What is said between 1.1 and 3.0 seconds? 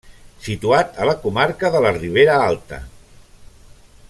comarca de la Ribera Alta.